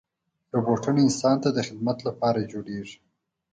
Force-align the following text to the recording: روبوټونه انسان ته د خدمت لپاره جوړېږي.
روبوټونه 0.55 0.99
انسان 1.05 1.35
ته 1.43 1.49
د 1.53 1.59
خدمت 1.67 1.97
لپاره 2.07 2.49
جوړېږي. 2.51 2.97